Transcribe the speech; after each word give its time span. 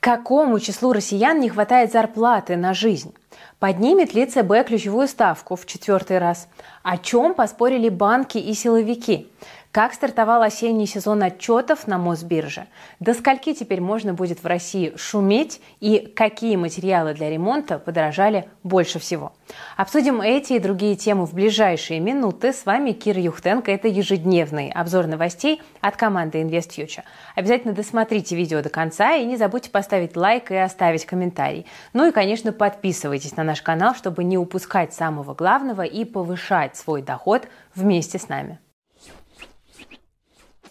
Какому 0.00 0.58
числу 0.60 0.94
россиян 0.94 1.38
не 1.40 1.50
хватает 1.50 1.92
зарплаты 1.92 2.56
на 2.56 2.72
жизнь? 2.72 3.14
Поднимет 3.58 4.14
ли 4.14 4.24
ЦБ 4.24 4.66
ключевую 4.66 5.06
ставку 5.06 5.56
в 5.56 5.66
четвертый 5.66 6.16
раз? 6.16 6.48
О 6.82 6.96
чем 6.96 7.34
поспорили 7.34 7.90
банки 7.90 8.38
и 8.38 8.54
силовики? 8.54 9.30
Как 9.72 9.94
стартовал 9.94 10.42
осенний 10.42 10.86
сезон 10.88 11.22
отчетов 11.22 11.86
на 11.86 11.96
Мосбирже? 11.96 12.66
До 12.98 13.14
скольки 13.14 13.54
теперь 13.54 13.80
можно 13.80 14.14
будет 14.14 14.42
в 14.42 14.46
России 14.46 14.92
шуметь? 14.96 15.60
И 15.78 16.12
какие 16.16 16.56
материалы 16.56 17.14
для 17.14 17.30
ремонта 17.30 17.78
подорожали 17.78 18.48
больше 18.64 18.98
всего? 18.98 19.32
Обсудим 19.76 20.22
эти 20.22 20.54
и 20.54 20.58
другие 20.58 20.96
темы 20.96 21.24
в 21.24 21.34
ближайшие 21.34 22.00
минуты. 22.00 22.52
С 22.52 22.66
вами 22.66 22.90
Кира 22.90 23.20
Юхтенко. 23.20 23.70
Это 23.70 23.86
ежедневный 23.86 24.72
обзор 24.72 25.06
новостей 25.06 25.62
от 25.80 25.94
команды 25.94 26.42
InvestFuture. 26.42 27.04
Обязательно 27.36 27.72
досмотрите 27.72 28.34
видео 28.34 28.62
до 28.62 28.70
конца 28.70 29.14
и 29.14 29.24
не 29.24 29.36
забудьте 29.36 29.70
поставить 29.70 30.16
лайк 30.16 30.50
и 30.50 30.56
оставить 30.56 31.06
комментарий. 31.06 31.64
Ну 31.92 32.08
и, 32.08 32.10
конечно, 32.10 32.50
подписывайтесь 32.50 33.36
на 33.36 33.44
наш 33.44 33.62
канал, 33.62 33.94
чтобы 33.94 34.24
не 34.24 34.36
упускать 34.36 34.94
самого 34.94 35.32
главного 35.32 35.82
и 35.82 36.04
повышать 36.04 36.76
свой 36.76 37.02
доход 37.02 37.46
вместе 37.76 38.18
с 38.18 38.28
нами. 38.28 38.58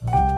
Bye. 0.01 0.28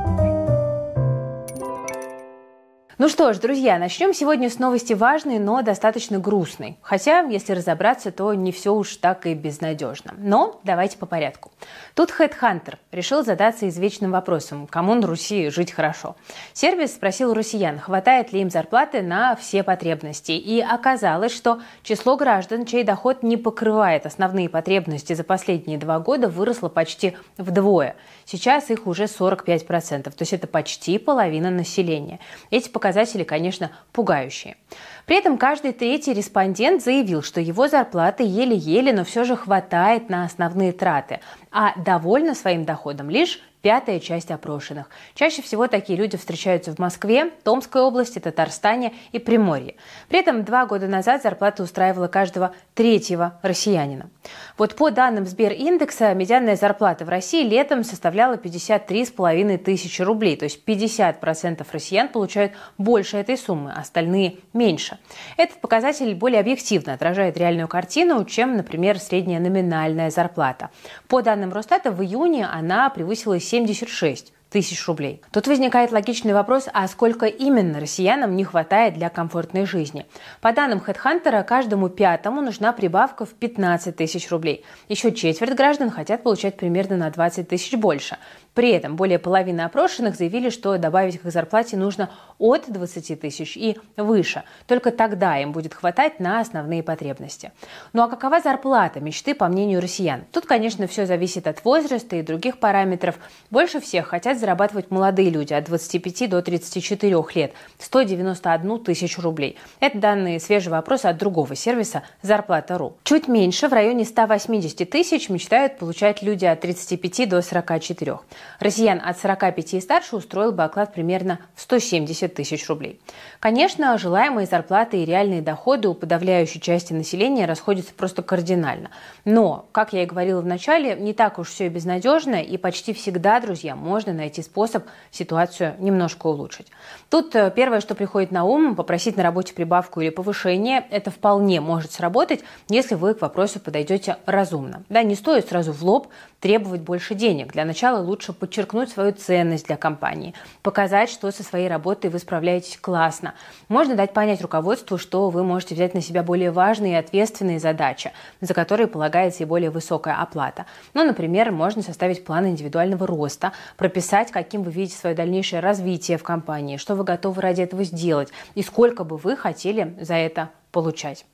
Ну 3.02 3.10
что 3.10 3.34
ж, 3.34 3.40
друзья, 3.40 3.80
начнем 3.80 4.14
сегодня 4.14 4.48
с 4.48 4.60
новости 4.60 4.94
важной, 4.94 5.40
но 5.40 5.64
достаточно 5.64 6.20
грустной. 6.20 6.78
Хотя, 6.84 7.22
если 7.22 7.54
разобраться, 7.54 8.12
то 8.12 8.32
не 8.36 8.52
все 8.52 8.76
уж 8.76 8.96
так 8.98 9.26
и 9.26 9.34
безнадежно. 9.34 10.14
Но 10.20 10.62
давайте 10.64 11.00
по 11.00 11.08
порядку. 11.08 11.52
Тут 11.96 12.12
HeadHunter 12.12 12.76
решил 12.92 13.26
задаться 13.26 13.68
извечным 13.68 14.12
вопросом, 14.12 14.68
кому 14.68 14.94
на 14.94 15.08
Руси 15.08 15.50
жить 15.50 15.72
хорошо. 15.72 16.16
Сервис 16.54 16.94
спросил 16.94 17.34
россиян, 17.34 17.80
хватает 17.80 18.34
ли 18.34 18.42
им 18.42 18.52
зарплаты 18.52 19.02
на 19.02 19.36
все 19.36 19.64
потребности. 19.64 20.34
И 20.34 20.62
оказалось, 20.62 21.36
что 21.36 21.60
число 21.82 22.18
граждан, 22.18 22.68
чей 22.68 22.84
доход 22.84 23.24
не 23.24 23.36
покрывает 23.36 24.06
основные 24.06 24.48
потребности 24.48 25.14
за 25.14 25.24
последние 25.24 25.80
два 25.80 25.98
года, 25.98 26.28
выросло 26.30 26.70
почти 26.70 27.18
вдвое. 27.40 27.96
Сейчас 28.26 28.70
их 28.70 28.86
уже 28.86 29.06
45%, 29.06 30.04
то 30.04 30.14
есть 30.20 30.34
это 30.34 30.46
почти 30.46 31.00
половина 31.00 31.50
населения. 31.50 32.20
Эти 32.52 32.70
показатели 32.70 32.91
показатели, 32.92 33.24
конечно, 33.24 33.72
пугающие. 33.94 34.58
При 35.06 35.18
этом 35.18 35.38
каждый 35.38 35.72
третий 35.72 36.14
респондент 36.14 36.84
заявил, 36.84 37.24
что 37.24 37.40
его 37.40 37.70
зарплаты 37.70 38.24
еле-еле, 38.24 38.92
но 38.92 39.06
все 39.06 39.24
же 39.24 39.38
хватает 39.38 40.10
на 40.10 40.26
основные 40.26 40.74
траты, 40.74 41.22
а 41.52 41.74
довольна 41.80 42.36
своим 42.36 42.66
доходом 42.66 43.10
лишь 43.10 43.40
пятая 43.62 44.00
часть 44.00 44.32
опрошенных. 44.32 44.90
Чаще 45.14 45.42
всего 45.42 45.68
такие 45.68 45.98
люди 45.98 46.18
встречаются 46.18 46.74
в 46.74 46.80
Москве, 46.80 47.32
Томской 47.44 47.82
области, 47.82 48.20
Татарстане 48.20 48.94
и 49.12 49.20
Приморье. 49.20 49.76
При 50.10 50.20
этом 50.20 50.44
два 50.44 50.66
года 50.66 50.88
назад 50.88 51.22
зарплата 51.24 51.64
устраивала 51.64 52.08
каждого 52.08 52.54
третьего 52.74 53.40
россиянина. 53.42 54.10
Вот 54.58 54.76
по 54.76 54.90
данным 54.90 55.26
Сбериндекса, 55.26 56.14
медианная 56.14 56.56
зарплата 56.56 57.06
в 57.06 57.10
России 57.10 57.48
летом 57.48 57.84
составляла 57.84 58.36
53,5 58.36 59.58
тысячи 59.58 60.02
рублей, 60.02 60.36
то 60.38 60.46
есть 60.46 60.64
50% 60.66 61.66
россиян 61.72 62.08
получают 62.08 62.54
больше 62.78 63.18
этой 63.18 63.38
суммы, 63.38 63.72
остальные 63.74 64.38
меньше. 64.54 64.98
Этот 65.38 65.60
показатель 65.62 66.14
более 66.16 66.40
объективно 66.40 66.94
отражает 66.94 67.38
реальную 67.38 67.68
картину, 67.68 68.24
чем, 68.26 68.58
например, 68.58 69.00
средняя 69.00 69.40
номинальная 69.40 70.10
зарплата. 70.10 70.70
По 71.08 71.22
данным 71.22 71.52
Росстата, 71.52 71.92
в 71.92 72.02
июне 72.02 72.48
она 72.48 72.90
превысила 72.90 73.40
76 73.52 74.32
тысяч 74.50 74.86
рублей. 74.88 75.22
Тут 75.32 75.48
возникает 75.48 75.92
логичный 75.92 76.34
вопрос, 76.34 76.68
а 76.74 76.88
сколько 76.88 77.26
именно 77.26 77.80
россиянам 77.80 78.36
не 78.36 78.46
хватает 78.46 78.94
для 78.94 79.10
комфортной 79.10 79.66
жизни? 79.66 80.06
По 80.40 80.54
данным 80.54 80.82
HeadHunter, 80.86 81.44
каждому 81.44 81.90
пятому 81.90 82.42
нужна 82.42 82.72
прибавка 82.72 83.26
в 83.26 83.34
15 83.34 83.96
тысяч 83.96 84.30
рублей. 84.30 84.64
Еще 84.88 85.12
четверть 85.12 85.56
граждан 85.56 85.90
хотят 85.90 86.24
получать 86.24 86.56
примерно 86.58 86.96
на 86.96 87.10
20 87.10 87.48
тысяч 87.50 87.74
больше. 87.78 88.18
При 88.54 88.72
этом 88.72 88.98
более 88.98 89.18
половины 89.18 89.62
опрошенных 89.62 90.16
заявили, 90.16 90.50
что 90.50 90.78
добавить 90.78 91.22
к 91.22 91.32
зарплате 91.32 91.78
нужно 91.78 92.10
от 92.38 92.66
20 92.68 93.22
тысяч 93.22 93.56
и 93.56 93.78
выше. 93.96 94.44
Только 94.68 94.92
тогда 94.92 95.38
им 95.38 95.54
будет 95.54 95.74
хватать 95.74 96.20
на 96.20 96.42
основные 96.42 96.84
потребности. 96.84 97.54
Ну 97.94 98.04
а 98.04 98.10
какова 98.10 98.42
зарплата 98.42 99.00
мечты, 99.00 99.36
по 99.36 99.48
мнению 99.48 99.80
россиян? 99.80 100.26
Тут, 100.32 100.46
конечно, 100.46 100.88
все 100.88 101.06
зависит 101.06 101.48
от 101.48 101.64
возраста 101.64 102.18
и 102.18 102.22
других 102.24 102.58
параметров. 102.58 103.16
Больше 103.52 103.80
всех 103.80 104.08
хотят 104.08 104.38
зарабатывать 104.38 104.92
молодые 104.92 105.30
люди 105.30 105.54
от 105.54 105.66
25 105.66 106.30
до 106.30 106.42
34 106.42 107.24
лет– 107.36 107.54
191 107.80 108.80
тысячу 108.80 109.22
рублей. 109.22 109.58
Это 109.80 109.98
данные 109.98 110.40
свежего 110.40 110.78
опроса 110.78 111.10
от 111.10 111.18
другого 111.18 111.56
сервиса 111.56 112.04
«Зарплата.ру». 112.22 112.98
Чуть 113.04 113.28
меньше, 113.28 113.70
в 113.70 113.74
районе 113.74 114.04
180 114.04 114.90
тысяч, 114.90 115.30
мечтают 115.30 115.78
получать 115.78 116.22
люди 116.22 116.46
от 116.46 116.60
35 116.62 117.30
до 117.30 117.42
44. 117.42 118.20
Россиян 118.60 119.02
от 119.04 119.20
45 119.20 119.74
и 119.76 119.82
старше 119.82 120.16
устроил 120.16 120.52
бы 120.52 120.64
оклад 120.64 120.94
примерно 120.94 121.40
в 121.56 121.62
170 121.62 122.34
тысяч 122.34 122.68
рублей. 122.70 123.00
Конечно, 123.40 123.98
желаемые 123.98 124.48
зарплаты 124.48 125.02
и 125.02 125.06
реальные 125.06 125.42
доходы 125.42 125.88
у 125.88 125.94
подавляющей 125.94 126.60
части 126.60 126.94
населения 126.94 127.46
расходятся 127.46 127.94
просто 127.94 128.22
кардинально. 128.22 128.92
Но, 129.26 129.66
как 129.72 129.94
я 129.94 130.04
и 130.04 130.06
говорила 130.06 130.42
в 130.42 130.46
начале, 130.46 130.96
не 130.96 131.14
так 131.14 131.40
уж 131.40 131.50
все 131.50 131.66
и 131.66 131.70
безнадежно, 131.70 132.42
и 132.42 132.58
почти 132.58 132.94
всегда, 132.94 133.40
друзья, 133.40 133.76
можно 133.76 134.14
найти 134.14 134.42
способ 134.42 134.86
ситуацию 135.12 135.76
немножко 135.80 136.28
улучшить. 136.28 136.68
Тут 137.10 137.36
э, 137.36 137.52
первое, 137.56 137.82
что 137.82 137.96
приходит 137.96 138.32
на 138.32 138.44
ум, 138.44 138.76
попросить 138.76 139.18
на 139.18 139.24
работе 139.24 139.54
прибавку 139.54 140.02
или 140.02 140.10
повышение, 140.10 140.86
это 140.90 141.12
вполне 141.12 141.62
может 141.62 141.92
сработать, 141.92 142.42
если 142.70 142.96
вы 142.96 143.14
к 143.14 143.22
вопросу 143.22 143.60
подойдете 143.60 144.18
разумно. 144.26 144.84
Да, 144.90 145.04
не 145.04 145.16
стоит 145.16 145.50
сразу 145.50 145.72
в 145.72 145.84
лоб 145.84 146.08
требовать 146.40 146.82
больше 146.82 147.16
денег. 147.16 147.54
Для 147.54 147.66
начала 147.66 148.02
лучше 148.02 148.31
подчеркнуть 148.34 148.90
свою 148.90 149.12
ценность 149.12 149.68
для 149.68 149.78
компании, 149.78 150.34
показать, 150.62 151.10
что 151.10 151.32
со 151.32 151.44
своей 151.44 151.68
работой 151.68 152.10
вы 152.10 152.20
справляетесь 152.20 152.78
классно. 152.78 153.34
Можно 153.68 153.96
дать 153.96 154.14
понять 154.14 154.42
руководству, 154.42 154.98
что 154.98 155.30
вы 155.30 155.44
можете 155.44 155.76
взять 155.76 155.94
на 155.94 156.02
себя 156.02 156.24
более 156.24 156.52
важные 156.52 156.94
и 156.94 156.96
ответственные 156.96 157.60
задачи, 157.60 158.12
за 158.40 158.54
которые 158.54 158.88
полагается 158.88 159.44
и 159.44 159.46
более 159.46 159.70
высокая 159.70 160.22
оплата. 160.22 160.66
Ну, 160.94 161.04
например, 161.04 161.52
можно 161.52 161.82
составить 161.82 162.24
план 162.24 162.48
индивидуального 162.48 163.06
роста, 163.08 163.52
прописать, 163.78 164.32
каким 164.32 164.64
вы 164.64 164.72
видите 164.72 164.98
свое 164.98 165.16
дальнейшее 165.16 165.60
развитие 165.60 166.18
в 166.18 166.24
компании, 166.24 166.78
что 166.78 166.96
вы 166.96 167.04
готовы 167.04 167.42
ради 167.42 167.62
этого 167.62 167.84
сделать 167.84 168.30
и 168.56 168.64
сколько 168.64 169.04
бы 169.04 169.18
вы 169.18 169.36
хотели 169.36 169.96
за 170.00 170.16
это 170.16 170.50
получать. 170.72 171.26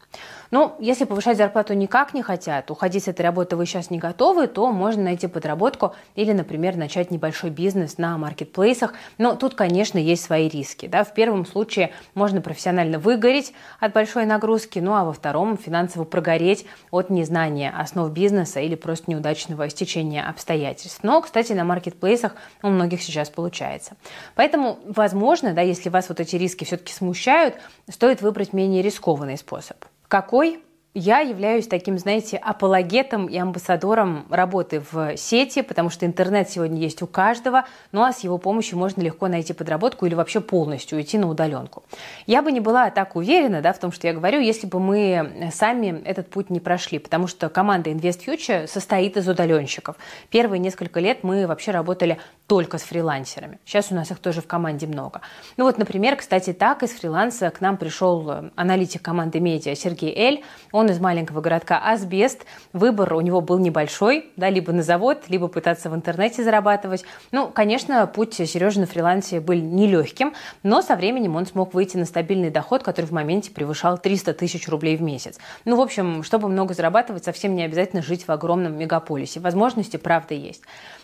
Ну, 0.49 0.75
если 0.79 1.03
повышать 1.03 1.35
зарплату 1.37 1.73
никак 1.73 2.13
не 2.13 2.21
хотят, 2.21 2.71
уходить 2.71 3.03
с 3.03 3.07
этой 3.09 3.21
работы 3.23 3.57
вы 3.57 3.65
сейчас 3.65 3.89
не 3.89 3.99
готовы, 3.99 4.47
то 4.47 4.71
можно 4.71 5.03
найти 5.03 5.27
подработку 5.27 5.93
или, 6.15 6.31
например, 6.31 6.77
начать 6.77 7.11
небольшой 7.11 7.49
бизнес 7.49 7.97
на 7.97 8.17
маркетплейсах. 8.17 8.93
Но 9.17 9.35
тут, 9.35 9.55
конечно, 9.55 9.97
есть 9.97 10.23
свои 10.23 10.47
риски. 10.47 10.87
Да? 10.87 11.03
В 11.03 11.13
первом 11.13 11.45
случае 11.45 11.91
можно 12.13 12.39
профессионально 12.39 12.97
выгореть 12.97 13.53
от 13.81 13.91
большой 13.91 14.25
нагрузки, 14.25 14.79
ну 14.79 14.93
а 14.93 15.03
во 15.03 15.11
втором 15.11 15.57
финансово 15.57 16.05
прогореть 16.05 16.65
от 16.91 17.09
незнания 17.09 17.73
основ 17.77 18.09
бизнеса 18.09 18.61
или 18.61 18.75
просто 18.75 19.11
неудачного 19.11 19.69
стечения 19.69 20.27
обстоятельств. 20.27 20.99
Но, 21.03 21.21
кстати, 21.21 21.51
на 21.51 21.65
маркетплейсах 21.65 22.35
у 22.63 22.69
многих 22.69 23.01
сейчас 23.01 23.29
получается. 23.29 23.97
Поэтому, 24.35 24.79
возможно, 24.85 25.53
да, 25.53 25.61
если 25.61 25.89
вас 25.89 26.07
вот 26.07 26.21
эти 26.21 26.37
риски 26.37 26.63
все-таки 26.63 26.93
смущают, 26.93 27.55
стоит 27.89 28.21
выбрать 28.21 28.53
менее 28.53 28.81
рискованный 28.81 29.26
способ. 29.35 29.83
Какой? 30.07 30.63
Я 30.99 31.19
являюсь 31.19 31.67
таким, 31.67 31.99
знаете, 31.99 32.37
апологетом 32.37 33.27
и 33.27 33.37
амбассадором 33.37 34.25
работы 34.31 34.81
в 34.91 35.15
сети, 35.15 35.61
потому 35.61 35.91
что 35.91 36.07
интернет 36.07 36.49
сегодня 36.49 36.79
есть 36.79 37.03
у 37.03 37.07
каждого, 37.07 37.65
ну 37.91 38.01
а 38.01 38.11
с 38.11 38.21
его 38.21 38.39
помощью 38.39 38.79
можно 38.79 39.03
легко 39.03 39.27
найти 39.27 39.53
подработку 39.53 40.07
или 40.07 40.15
вообще 40.15 40.41
полностью 40.41 40.97
уйти 40.97 41.19
на 41.19 41.29
удаленку. 41.29 41.83
Я 42.25 42.41
бы 42.41 42.51
не 42.51 42.61
была 42.61 42.89
так 42.89 43.15
уверена 43.15 43.61
да, 43.61 43.73
в 43.73 43.79
том, 43.79 43.91
что 43.91 44.07
я 44.07 44.13
говорю, 44.13 44.39
если 44.39 44.65
бы 44.65 44.79
мы 44.79 45.51
сами 45.53 46.01
этот 46.03 46.31
путь 46.31 46.49
не 46.49 46.59
прошли, 46.59 46.97
потому 46.97 47.27
что 47.27 47.47
команда 47.49 47.91
InvestFuture 47.91 48.65
состоит 48.65 49.17
из 49.17 49.29
удаленщиков. 49.29 49.97
Первые 50.31 50.57
несколько 50.57 50.99
лет 50.99 51.23
мы 51.23 51.45
вообще 51.45 51.69
работали 51.69 52.17
только 52.47 52.79
с 52.79 52.81
фрилансерами. 52.81 53.59
Сейчас 53.65 53.91
у 53.91 53.95
нас 53.95 54.09
их 54.09 54.17
тоже 54.17 54.41
в 54.41 54.47
команде 54.47 54.87
много. 54.87 55.21
Ну 55.57 55.65
вот, 55.65 55.77
например, 55.77 56.15
кстати, 56.15 56.53
так 56.53 56.81
из 56.81 56.89
фриланса 56.89 57.51
к 57.51 57.61
нам 57.61 57.77
пришел 57.77 58.49
аналитик 58.55 59.03
команды 59.03 59.39
медиа 59.39 59.75
Сергей 59.75 60.11
Эль. 60.17 60.43
Он 60.71 60.86
Он 60.87 60.93
из 60.93 61.01
маленького 61.01 61.41
городка 61.41 61.79
Асбест. 61.79 62.45
Выбор 62.71 63.13
у 63.13 63.19
него 63.19 63.41
был 63.41 63.59
небольшой, 63.59 64.31
да, 64.37 64.49
либо 64.49 64.71
на 64.71 64.83
завод, 64.83 65.25
либо 65.27 65.49
пытаться 65.49 65.89
в 65.89 65.95
интернете 65.95 66.45
зарабатывать. 66.45 67.03
Ну, 67.33 67.49
конечно, 67.49 68.07
путь 68.07 68.35
Сережи 68.35 68.79
на 68.79 68.85
фрилансе 68.85 69.41
был 69.41 69.55
нелегким, 69.55 70.33
но 70.63 70.81
со 70.81 70.95
временем 70.95 71.35
он 71.35 71.45
смог 71.45 71.73
выйти 71.73 71.97
на 71.97 72.05
стабильный 72.05 72.51
доход, 72.51 72.83
который 72.83 73.07
в 73.07 73.11
моменте 73.11 73.51
превышал 73.51 73.97
300 73.97 74.33
тысяч 74.35 74.69
рублей 74.69 74.95
в 74.95 75.01
месяц. 75.01 75.39
Ну, 75.65 75.75
в 75.75 75.81
общем, 75.81 76.23
чтобы 76.23 76.47
много 76.47 76.73
зарабатывать, 76.73 77.25
совсем 77.25 77.53
не 77.53 77.63
обязательно 77.63 78.01
жить 78.01 78.25
в 78.25 78.31
огромном 78.31 78.77
мегаполисе. 78.77 79.41
Возможности, 79.41 79.97
правда, 79.97 80.35
есть. 80.35 80.61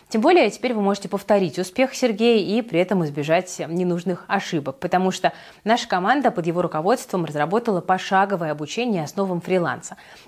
Тем 0.08 0.20
более 0.20 0.48
теперь 0.50 0.74
вы 0.74 0.80
можете 0.80 1.08
повторить 1.08 1.58
успех 1.58 1.94
Сергея 1.94 2.38
и 2.38 2.62
при 2.62 2.78
этом 2.78 3.04
избежать 3.04 3.60
ненужных 3.66 4.24
ошибок, 4.28 4.78
потому 4.78 5.10
что 5.10 5.32
наша 5.64 5.88
команда 5.88 6.30
под 6.30 6.46
его 6.46 6.62
руководством 6.62 7.24
разработала 7.24 7.80
пошаговое 7.80 8.52
обучение 8.52 9.04
основам 9.04 9.40
фриланса. 9.40 9.63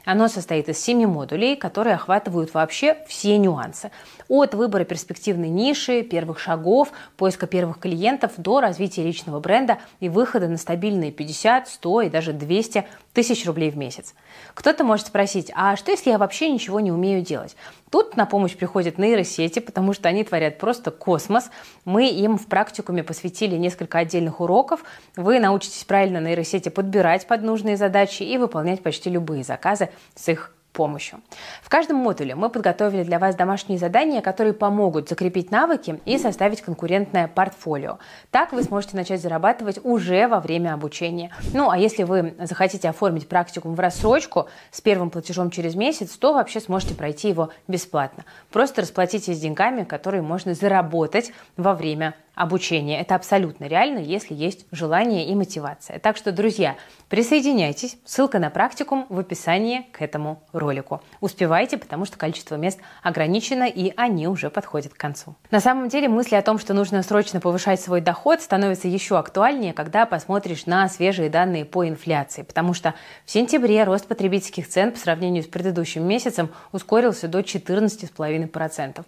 Оно 0.04 0.28
состоит 0.28 0.68
из 0.68 0.78
семи 0.78 1.06
модулей, 1.06 1.56
которые 1.56 1.94
охватывают 1.94 2.54
вообще 2.54 2.98
все 3.06 3.36
нюансы. 3.38 3.90
От 4.28 4.54
выбора 4.54 4.84
перспективной 4.84 5.48
ниши, 5.48 6.02
первых 6.02 6.38
шагов, 6.38 6.90
поиска 7.16 7.46
первых 7.46 7.78
клиентов 7.78 8.32
до 8.36 8.60
развития 8.60 9.02
личного 9.02 9.40
бренда 9.40 9.78
и 10.00 10.08
выхода 10.08 10.48
на 10.48 10.56
стабильные 10.56 11.12
50, 11.12 11.68
100 11.68 12.02
и 12.02 12.10
даже 12.10 12.32
200 12.32 12.86
тысяч 13.12 13.46
рублей 13.46 13.70
в 13.70 13.76
месяц. 13.78 14.14
Кто-то 14.54 14.84
может 14.84 15.06
спросить, 15.06 15.50
а 15.54 15.76
что 15.76 15.90
если 15.90 16.10
я 16.10 16.18
вообще 16.18 16.50
ничего 16.50 16.80
не 16.80 16.92
умею 16.92 17.22
делать? 17.22 17.56
Тут 17.90 18.16
на 18.16 18.26
помощь 18.26 18.54
приходят 18.56 18.98
нейросети, 18.98 19.58
потому 19.58 19.94
что 19.94 20.08
они 20.08 20.22
творят 20.22 20.58
просто 20.58 20.90
космос. 20.90 21.50
Мы 21.84 22.10
им 22.10 22.36
в 22.36 22.46
практикуме 22.46 23.02
посвятили 23.02 23.56
несколько 23.56 23.98
отдельных 23.98 24.40
уроков. 24.40 24.84
Вы 25.16 25.40
научитесь 25.40 25.84
правильно 25.84 26.18
нейросети 26.18 26.68
подбирать 26.68 27.26
под 27.26 27.42
нужные 27.42 27.76
задачи 27.76 28.22
и 28.22 28.36
выполнять 28.36 28.82
почти 28.82 29.08
любые 29.08 29.25
заказы 29.44 29.90
с 30.14 30.28
их 30.28 30.52
помощью. 30.76 31.20
В 31.62 31.70
каждом 31.70 31.96
модуле 31.96 32.34
мы 32.34 32.50
подготовили 32.50 33.02
для 33.02 33.18
вас 33.18 33.34
домашние 33.34 33.78
задания, 33.78 34.20
которые 34.20 34.52
помогут 34.52 35.08
закрепить 35.08 35.50
навыки 35.50 36.00
и 36.04 36.18
составить 36.18 36.60
конкурентное 36.60 37.28
портфолио. 37.28 37.98
Так 38.30 38.52
вы 38.52 38.62
сможете 38.62 38.96
начать 38.96 39.22
зарабатывать 39.22 39.80
уже 39.82 40.28
во 40.28 40.38
время 40.38 40.74
обучения. 40.74 41.34
Ну, 41.54 41.70
а 41.70 41.78
если 41.78 42.02
вы 42.02 42.34
захотите 42.38 42.90
оформить 42.90 43.26
практикум 43.26 43.74
в 43.74 43.80
рассрочку 43.80 44.48
с 44.70 44.82
первым 44.82 45.08
платежом 45.08 45.50
через 45.50 45.74
месяц, 45.74 46.10
то 46.10 46.34
вообще 46.34 46.60
сможете 46.60 46.94
пройти 46.94 47.30
его 47.30 47.50
бесплатно. 47.66 48.24
Просто 48.52 48.82
расплатитесь 48.82 49.40
деньгами, 49.40 49.84
которые 49.84 50.20
можно 50.20 50.52
заработать 50.52 51.32
во 51.56 51.74
время 51.74 52.14
обучения. 52.36 53.00
Это 53.00 53.16
абсолютно 53.16 53.64
реально, 53.64 53.98
если 53.98 54.34
есть 54.34 54.66
желание 54.70 55.26
и 55.26 55.34
мотивация. 55.34 55.98
Так 55.98 56.16
что, 56.16 56.30
друзья, 56.30 56.76
присоединяйтесь. 57.08 57.96
Ссылка 58.04 58.38
на 58.38 58.50
практикум 58.50 59.06
в 59.08 59.18
описании 59.18 59.86
к 59.90 60.02
этому 60.02 60.42
ролику. 60.52 61.00
Успевайте, 61.20 61.78
потому 61.78 62.04
что 62.04 62.18
количество 62.18 62.56
мест 62.56 62.78
ограничено, 63.02 63.64
и 63.64 63.92
они 63.96 64.28
уже 64.28 64.50
подходят 64.50 64.92
к 64.92 64.98
концу. 64.98 65.34
На 65.50 65.60
самом 65.60 65.88
деле 65.88 66.08
мысли 66.08 66.36
о 66.36 66.42
том, 66.42 66.58
что 66.58 66.74
нужно 66.74 67.02
срочно 67.02 67.40
повышать 67.40 67.80
свой 67.80 68.02
доход, 68.02 68.42
становятся 68.42 68.86
еще 68.86 69.18
актуальнее, 69.18 69.72
когда 69.72 70.04
посмотришь 70.04 70.66
на 70.66 70.88
свежие 70.90 71.30
данные 71.30 71.64
по 71.64 71.88
инфляции, 71.88 72.42
потому 72.42 72.74
что 72.74 72.94
в 73.24 73.30
сентябре 73.30 73.82
рост 73.84 74.06
потребительских 74.06 74.68
цен 74.68 74.92
по 74.92 74.98
сравнению 74.98 75.42
с 75.42 75.46
предыдущим 75.46 76.06
месяцем 76.06 76.50
ускорился 76.72 77.28
до 77.28 77.40
14,5%. 77.40 79.04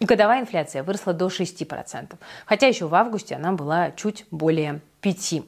Годовая 0.00 0.40
инфляция 0.40 0.82
выросла 0.82 1.14
до 1.14 1.28
6%, 1.28 2.16
хотя 2.44 2.66
еще 2.66 2.86
в 2.86 2.94
августе 2.94 3.34
она 3.34 3.52
была 3.52 3.92
чуть 3.92 4.26
более 4.30 4.80
5%. 5.02 5.44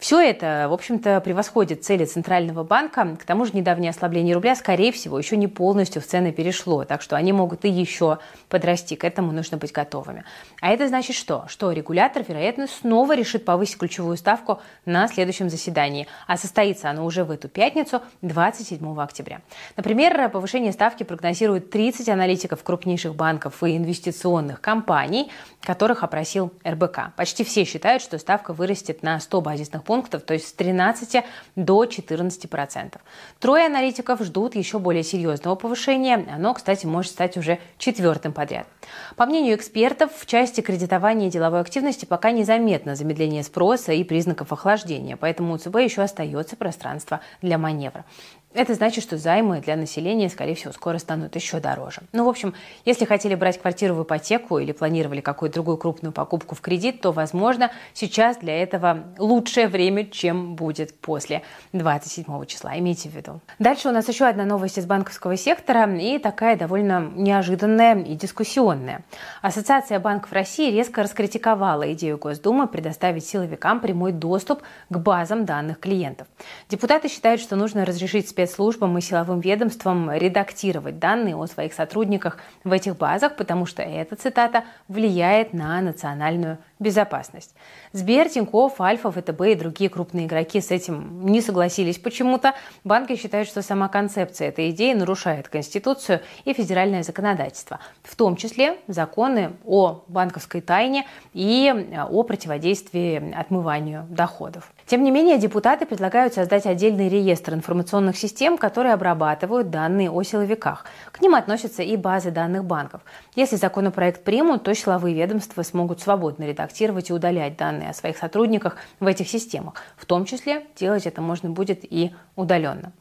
Все 0.00 0.18
это, 0.18 0.66
в 0.70 0.72
общем-то, 0.72 1.20
превосходит 1.20 1.84
цели 1.84 2.06
Центрального 2.06 2.64
банка. 2.64 3.18
К 3.20 3.24
тому 3.24 3.44
же 3.44 3.52
недавнее 3.52 3.90
ослабление 3.90 4.34
рубля, 4.34 4.56
скорее 4.56 4.92
всего, 4.92 5.18
еще 5.18 5.36
не 5.36 5.46
полностью 5.46 6.00
в 6.00 6.06
цены 6.06 6.32
перешло, 6.32 6.86
так 6.86 7.02
что 7.02 7.16
они 7.16 7.34
могут 7.34 7.66
и 7.66 7.68
еще 7.68 8.18
подрасти. 8.48 8.96
К 8.96 9.04
этому 9.04 9.30
нужно 9.30 9.58
быть 9.58 9.72
готовыми. 9.72 10.24
А 10.62 10.70
это 10.70 10.88
значит 10.88 11.16
что? 11.16 11.44
Что 11.48 11.70
регулятор, 11.70 12.24
вероятно, 12.26 12.66
снова 12.66 13.14
решит 13.14 13.44
повысить 13.44 13.76
ключевую 13.76 14.16
ставку 14.16 14.62
на 14.86 15.06
следующем 15.06 15.50
заседании, 15.50 16.06
а 16.26 16.38
состоится 16.38 16.88
оно 16.88 17.04
уже 17.04 17.22
в 17.22 17.30
эту 17.30 17.50
пятницу, 17.50 18.00
27 18.22 18.98
октября. 18.98 19.42
Например, 19.76 20.30
повышение 20.30 20.72
ставки 20.72 21.02
прогнозирует 21.02 21.68
30 21.68 22.08
аналитиков 22.08 22.62
крупнейших 22.64 23.14
банков 23.14 23.62
и 23.62 23.76
инвестиционных 23.76 24.62
компаний, 24.62 25.30
которых 25.60 26.04
опросил 26.04 26.54
РБК. 26.66 27.14
Почти 27.16 27.44
все 27.44 27.64
считают, 27.64 28.02
что 28.02 28.18
ставка 28.18 28.54
вырастет 28.54 29.02
на 29.02 29.20
100 29.20 29.40
базисных 29.42 29.84
пунктов, 29.90 30.22
то 30.22 30.34
есть 30.34 30.46
с 30.46 30.52
13 30.52 31.24
до 31.56 31.84
14 31.84 32.48
процентов. 32.48 33.02
Трое 33.40 33.66
аналитиков 33.66 34.20
ждут 34.20 34.54
еще 34.54 34.78
более 34.78 35.02
серьезного 35.02 35.56
повышения. 35.56 36.28
Оно, 36.32 36.54
кстати, 36.54 36.86
может 36.86 37.10
стать 37.10 37.36
уже 37.36 37.58
четвертым 37.76 38.32
подряд. 38.32 38.68
По 39.16 39.26
мнению 39.26 39.56
экспертов, 39.56 40.12
в 40.16 40.26
части 40.26 40.60
кредитования 40.60 41.28
деловой 41.28 41.60
активности 41.60 42.04
пока 42.04 42.30
незаметно 42.30 42.94
замедление 42.94 43.42
спроса 43.42 43.92
и 43.92 44.04
признаков 44.04 44.52
охлаждения, 44.52 45.16
поэтому 45.16 45.54
у 45.54 45.58
ЦБ 45.58 45.78
еще 45.78 46.02
остается 46.02 46.54
пространство 46.54 47.18
для 47.42 47.58
маневра. 47.58 48.04
Это 48.52 48.74
значит, 48.74 49.04
что 49.04 49.16
займы 49.16 49.60
для 49.60 49.76
населения, 49.76 50.28
скорее 50.28 50.56
всего, 50.56 50.72
скоро 50.72 50.98
станут 50.98 51.36
еще 51.36 51.60
дороже. 51.60 52.00
Ну, 52.12 52.24
в 52.24 52.28
общем, 52.28 52.52
если 52.84 53.04
хотели 53.04 53.36
брать 53.36 53.60
квартиру 53.60 53.94
в 53.94 54.02
ипотеку 54.02 54.58
или 54.58 54.72
планировали 54.72 55.20
какую-то 55.20 55.54
другую 55.54 55.76
крупную 55.76 56.12
покупку 56.12 56.56
в 56.56 56.60
кредит, 56.60 57.00
то, 57.00 57.12
возможно, 57.12 57.70
сейчас 57.94 58.38
для 58.38 58.60
этого 58.60 59.04
лучшее 59.18 59.68
время, 59.68 60.04
чем 60.04 60.56
будет 60.56 60.98
после 60.98 61.42
27 61.72 62.44
числа. 62.46 62.76
Имейте 62.76 63.08
в 63.08 63.14
виду. 63.14 63.40
Дальше 63.60 63.88
у 63.88 63.92
нас 63.92 64.08
еще 64.08 64.24
одна 64.24 64.44
новость 64.44 64.78
из 64.78 64.86
банковского 64.86 65.36
сектора 65.36 65.88
и 65.96 66.18
такая 66.18 66.56
довольно 66.56 67.08
неожиданная 67.14 68.02
и 68.02 68.16
дискуссионная. 68.16 69.04
Ассоциация 69.42 70.00
банков 70.00 70.32
России 70.32 70.72
резко 70.72 71.04
раскритиковала 71.04 71.92
идею 71.92 72.18
Госдумы 72.18 72.66
предоставить 72.66 73.24
силовикам 73.24 73.78
прямой 73.78 74.10
доступ 74.10 74.62
к 74.88 74.98
базам 74.98 75.44
данных 75.44 75.78
клиентов. 75.78 76.26
Депутаты 76.68 77.06
считают, 77.08 77.40
что 77.40 77.54
нужно 77.54 77.84
разрешить 77.84 78.28
спецслужбам 78.40 78.96
и 78.96 79.00
силовым 79.00 79.40
ведомствам 79.40 80.10
редактировать 80.10 80.98
данные 80.98 81.36
о 81.36 81.46
своих 81.46 81.74
сотрудниках 81.74 82.38
в 82.64 82.72
этих 82.72 82.96
базах, 82.96 83.36
потому 83.36 83.66
что 83.66 83.82
эта 83.82 84.16
цитата 84.16 84.64
влияет 84.88 85.52
на 85.52 85.80
национальную 85.80 86.58
безопасность. 86.78 87.54
Сбер, 87.92 88.28
Тинькофф, 88.30 88.80
Альфа, 88.80 89.10
ВТБ 89.10 89.40
и 89.42 89.54
другие 89.54 89.90
крупные 89.90 90.26
игроки 90.26 90.60
с 90.60 90.70
этим 90.70 91.26
не 91.26 91.42
согласились 91.42 91.98
почему-то. 91.98 92.54
Банки 92.84 93.16
считают, 93.16 93.48
что 93.48 93.60
сама 93.60 93.88
концепция 93.88 94.48
этой 94.48 94.70
идеи 94.70 94.94
нарушает 94.94 95.48
Конституцию 95.48 96.20
и 96.46 96.54
федеральное 96.54 97.02
законодательство, 97.02 97.80
в 98.02 98.16
том 98.16 98.36
числе 98.36 98.78
законы 98.86 99.52
о 99.66 100.02
банковской 100.08 100.62
тайне 100.62 101.06
и 101.34 101.94
о 102.10 102.22
противодействии 102.22 103.34
отмыванию 103.34 104.06
доходов. 104.08 104.72
Тем 104.90 105.04
не 105.04 105.12
менее, 105.12 105.38
депутаты 105.38 105.86
предлагают 105.86 106.34
создать 106.34 106.66
отдельный 106.66 107.08
реестр 107.08 107.54
информационных 107.54 108.16
систем, 108.16 108.58
которые 108.58 108.92
обрабатывают 108.92 109.70
данные 109.70 110.10
о 110.10 110.20
силовиках. 110.24 110.84
К 111.12 111.20
ним 111.20 111.36
относятся 111.36 111.84
и 111.84 111.96
базы 111.96 112.32
данных 112.32 112.64
банков. 112.64 113.00
Если 113.36 113.54
законопроект 113.54 114.24
примут, 114.24 114.64
то 114.64 114.74
силовые 114.74 115.14
ведомства 115.14 115.62
смогут 115.62 116.00
свободно 116.00 116.42
редактировать 116.42 117.08
и 117.08 117.12
удалять 117.12 117.56
данные 117.56 117.90
о 117.90 117.94
своих 117.94 118.18
сотрудниках 118.18 118.78
в 118.98 119.06
этих 119.06 119.28
системах. 119.28 119.74
В 119.96 120.06
том 120.06 120.24
числе 120.24 120.66
делать 120.74 121.06
это 121.06 121.20
можно 121.20 121.50
будет 121.50 121.84
и 121.84 122.12
удаленно. 122.34 122.92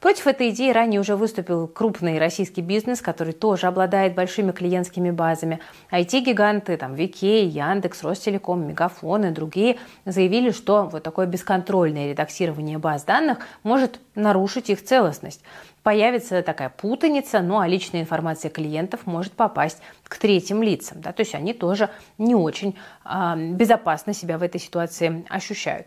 Против 0.00 0.26
этой 0.26 0.50
идеи 0.50 0.70
ранее 0.70 1.00
уже 1.00 1.16
выступил 1.16 1.68
крупный 1.68 2.18
российский 2.18 2.60
бизнес, 2.60 3.00
который 3.00 3.32
тоже 3.32 3.66
обладает 3.66 4.14
большими 4.14 4.52
клиентскими 4.52 5.10
базами. 5.10 5.60
IT-гиганты, 5.90 6.76
там, 6.76 6.94
Викей, 6.94 7.46
Яндекс, 7.46 8.02
Ростелеком, 8.02 8.66
Мегафон 8.66 9.26
и 9.26 9.30
другие 9.30 9.78
заявили, 10.04 10.50
что 10.50 10.84
вот 10.84 11.02
такое 11.02 11.26
бесконтрольное 11.36 12.10
редактирование 12.10 12.78
баз 12.78 13.04
данных 13.04 13.38
может 13.62 14.00
нарушить 14.14 14.70
их 14.70 14.82
целостность 14.82 15.42
появится 15.86 16.42
такая 16.42 16.68
путаница, 16.68 17.42
ну 17.42 17.60
а 17.60 17.68
личная 17.68 18.00
информация 18.00 18.50
клиентов 18.50 19.06
может 19.06 19.34
попасть 19.34 19.80
к 20.02 20.18
третьим 20.18 20.60
лицам. 20.60 21.00
Да, 21.00 21.12
то 21.12 21.20
есть 21.20 21.32
они 21.36 21.52
тоже 21.52 21.90
не 22.18 22.34
очень 22.34 22.76
э, 23.04 23.52
безопасно 23.52 24.12
себя 24.12 24.36
в 24.36 24.42
этой 24.42 24.60
ситуации 24.60 25.24
ощущают. 25.28 25.86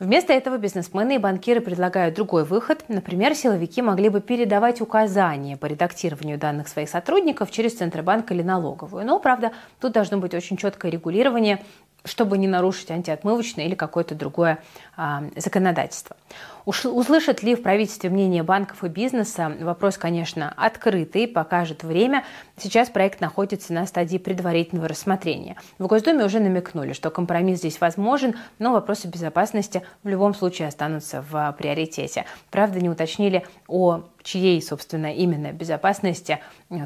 Вместо 0.00 0.32
этого 0.32 0.58
бизнесмены 0.58 1.14
и 1.14 1.18
банкиры 1.18 1.60
предлагают 1.60 2.16
другой 2.16 2.42
выход. 2.44 2.86
Например, 2.88 3.36
силовики 3.36 3.82
могли 3.82 4.08
бы 4.08 4.20
передавать 4.20 4.80
указания 4.80 5.56
по 5.56 5.66
редактированию 5.66 6.38
данных 6.38 6.66
своих 6.66 6.88
сотрудников 6.88 7.52
через 7.52 7.76
Центробанк 7.76 8.32
или 8.32 8.42
налоговую. 8.42 9.06
Но, 9.06 9.20
правда, 9.20 9.52
тут 9.80 9.92
должно 9.92 10.18
быть 10.18 10.34
очень 10.34 10.56
четкое 10.56 10.90
регулирование 10.90 11.62
чтобы 12.06 12.38
не 12.38 12.48
нарушить 12.48 12.90
антиотмывочное 12.90 13.66
или 13.66 13.74
какое-то 13.74 14.14
другое 14.14 14.58
а, 14.96 15.24
законодательство. 15.36 16.16
Услышат 16.66 17.44
ли 17.44 17.54
в 17.54 17.62
правительстве 17.62 18.10
мнение 18.10 18.42
банков 18.42 18.82
и 18.82 18.88
бизнеса? 18.88 19.54
Вопрос, 19.60 19.98
конечно, 19.98 20.52
открытый, 20.56 21.28
покажет 21.28 21.84
время. 21.84 22.24
Сейчас 22.56 22.88
проект 22.88 23.20
находится 23.20 23.72
на 23.72 23.86
стадии 23.86 24.18
предварительного 24.18 24.88
рассмотрения. 24.88 25.56
В 25.78 25.86
Госдуме 25.86 26.24
уже 26.24 26.40
намекнули, 26.40 26.92
что 26.92 27.10
компромисс 27.10 27.58
здесь 27.58 27.80
возможен, 27.80 28.34
но 28.58 28.72
вопросы 28.72 29.06
безопасности 29.06 29.82
в 30.02 30.08
любом 30.08 30.34
случае 30.34 30.66
останутся 30.66 31.24
в 31.30 31.54
приоритете. 31.56 32.24
Правда, 32.50 32.80
не 32.80 32.88
уточнили 32.88 33.44
о 33.68 34.02
чьей, 34.24 34.60
собственно, 34.60 35.14
именно 35.14 35.52
безопасности 35.52 36.40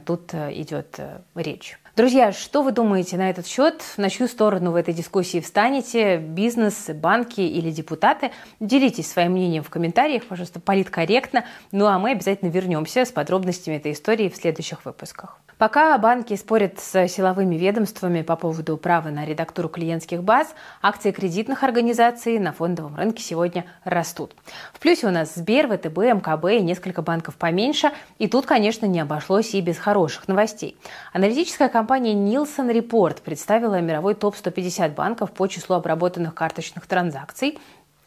тут 0.05 0.35
э, 0.35 0.53
идет 0.61 0.97
э, 0.99 1.21
речь. 1.35 1.80
Друзья, 1.97 2.31
что 2.31 2.63
вы 2.63 2.71
думаете 2.71 3.17
на 3.17 3.31
этот 3.31 3.49
счет? 3.49 3.83
На 3.97 4.11
чью 4.11 4.29
сторону 4.29 4.71
в 4.71 4.77
этой 4.77 4.95
дискуссии 4.95 5.41
встанете? 5.41 6.19
Бизнес, 6.19 6.89
банки 6.89 7.41
или 7.41 7.73
депутаты? 7.73 8.31
Делитесь 8.61 9.11
своим 9.11 9.33
мнением 9.33 9.65
в 9.65 9.71
комментариях, 9.71 10.25
пожалуйста, 10.25 10.61
политкорректно. 10.61 11.45
Ну 11.73 11.87
а 11.87 11.99
мы 11.99 12.13
обязательно 12.13 12.49
вернемся 12.49 13.05
с 13.05 13.11
подробностями 13.11 13.75
этой 13.75 13.91
истории 13.91 14.29
в 14.29 14.37
следующих 14.37 14.85
выпусках. 14.85 15.41
Пока 15.61 15.99
банки 15.99 16.35
спорят 16.37 16.81
с 16.81 17.07
силовыми 17.07 17.57
ведомствами 17.57 18.23
по 18.23 18.35
поводу 18.35 18.79
права 18.79 19.11
на 19.11 19.27
редактуру 19.27 19.69
клиентских 19.69 20.23
баз, 20.23 20.55
акции 20.81 21.11
кредитных 21.11 21.63
организаций 21.63 22.39
на 22.39 22.55
фондовом 22.55 22.97
рынке 22.97 23.23
сегодня 23.23 23.67
растут. 23.85 24.35
В 24.73 24.79
плюсе 24.79 25.07
у 25.07 25.11
нас 25.11 25.35
Сбер, 25.35 25.67
ВТБ, 25.67 25.99
МКБ 25.99 26.47
и 26.53 26.63
несколько 26.63 27.03
банков 27.03 27.35
поменьше. 27.35 27.91
И 28.19 28.27
тут, 28.27 28.47
конечно, 28.47 28.87
не 28.87 29.01
обошлось 29.01 29.53
и 29.53 29.61
без 29.61 29.77
хороших 29.77 30.29
новостей. 30.29 30.79
Аналитическая 31.13 31.69
компания 31.69 32.15
Nielsen 32.15 32.73
Report 32.73 33.21
представила 33.21 33.83
мировой 33.83 34.15
топ-150 34.15 34.95
банков 34.95 35.31
по 35.31 35.47
числу 35.47 35.77
обработанных 35.77 36.35
карточных 36.35 36.87
транзакций. 36.87 37.59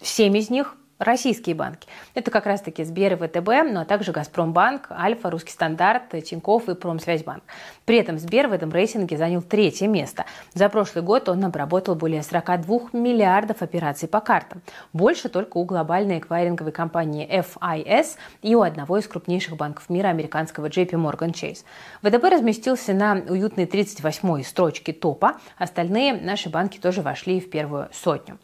Семь 0.02 0.36
из 0.36 0.50
них 0.50 0.76
российские 1.04 1.56
банки. 1.56 1.88
Это 2.14 2.32
как 2.32 2.46
раз-таки 2.46 2.84
Сбер 2.84 3.14
и 3.14 3.16
ВТБ, 3.16 3.48
но 3.48 3.64
ну, 3.64 3.80
а 3.82 3.86
также 3.86 4.12
Газпромбанк, 4.12 4.92
Альфа, 4.92 5.30
Русский 5.30 5.52
стандарт, 5.52 6.10
Тинькофф 6.12 6.70
и 6.70 6.76
Промсвязьбанк. 6.76 7.44
При 7.86 7.98
этом 7.98 8.18
Сбер 8.18 8.48
в 8.48 8.54
этом 8.54 8.72
рейтинге 8.72 9.18
занял 9.18 9.42
третье 9.42 9.88
место. 9.88 10.26
За 10.54 10.70
прошлый 10.70 11.04
год 11.04 11.30
он 11.30 11.44
обработал 11.44 11.96
более 11.96 12.24
42 12.24 12.90
миллиардов 12.94 13.62
операций 13.62 14.08
по 14.08 14.22
картам. 14.22 14.62
Больше 14.94 15.30
только 15.30 15.58
у 15.58 15.66
глобальной 15.66 16.20
эквайринговой 16.20 16.72
компании 16.72 17.28
FIS 17.28 18.18
и 18.42 18.56
у 18.56 18.62
одного 18.62 18.98
из 18.98 19.08
крупнейших 19.08 19.58
банков 19.58 19.90
мира, 19.90 20.08
американского 20.08 20.68
JP 20.68 20.92
Morgan 20.92 21.34
Chase. 21.34 21.64
ВТБ 22.02 22.24
разместился 22.24 22.94
на 22.94 23.22
уютной 23.28 23.66
38-й 23.66 24.44
строчке 24.44 24.94
топа. 24.94 25.38
Остальные 25.58 26.14
наши 26.14 26.50
банки 26.50 26.78
тоже 26.78 27.02
вошли 27.02 27.40
в 27.40 27.50
первую 27.50 27.90
сотню. 27.92 28.38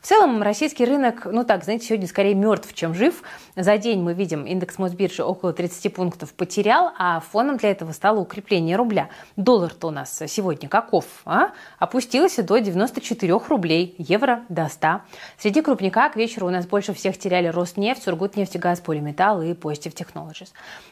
В 0.00 0.06
целом, 0.06 0.42
российский 0.42 0.84
рынок, 0.84 1.26
ну 1.26 1.44
так, 1.44 1.64
знаете, 1.64 1.86
сегодня 1.86 2.03
скорее 2.06 2.34
мертв, 2.34 2.72
чем 2.74 2.94
жив. 2.94 3.22
За 3.56 3.78
день 3.78 4.02
мы 4.02 4.14
видим, 4.14 4.44
индекс 4.44 4.78
Мосбиржи 4.78 5.22
около 5.22 5.52
30 5.52 5.94
пунктов 5.94 6.32
потерял, 6.32 6.92
а 6.98 7.20
фоном 7.20 7.56
для 7.56 7.70
этого 7.70 7.92
стало 7.92 8.20
укрепление 8.20 8.76
рубля. 8.76 9.08
Доллар-то 9.36 9.88
у 9.88 9.90
нас 9.90 10.22
сегодня 10.26 10.68
каков? 10.68 11.04
А? 11.24 11.50
Опустился 11.78 12.42
до 12.42 12.58
94 12.58 13.40
рублей, 13.48 13.94
евро 13.98 14.42
до 14.48 14.68
100. 14.68 15.00
Среди 15.38 15.60
крупника 15.62 16.08
к 16.08 16.16
вечеру 16.16 16.46
у 16.46 16.50
нас 16.50 16.66
больше 16.66 16.94
всех 16.94 17.18
теряли 17.18 17.48
Роснефть, 17.48 18.02
Сургутнефтегаз, 18.02 18.80
Полиметалл 18.80 19.42
и 19.42 19.52
Positive 19.52 19.94
Technologies. 19.94 20.48